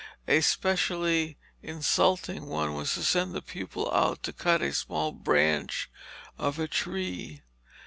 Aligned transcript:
A 0.27 0.41
specially 0.41 1.37
insulting 1.61 2.47
one 2.47 2.73
was 2.73 2.95
to 2.95 3.03
send 3.03 3.35
the 3.35 3.41
pupil 3.43 3.87
out 3.93 4.23
to 4.23 4.33
cut 4.33 4.63
a 4.63 4.73
small 4.73 5.11
branch 5.11 5.91
of 6.39 6.57
a 6.57 6.67
tree. 6.67 7.43